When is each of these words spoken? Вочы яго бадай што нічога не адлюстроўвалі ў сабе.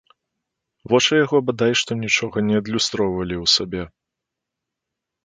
Вочы 0.93 1.13
яго 1.25 1.37
бадай 1.49 1.73
што 1.81 1.91
нічога 2.05 2.37
не 2.47 2.55
адлюстроўвалі 2.61 3.35
ў 3.43 3.53
сабе. 3.55 3.85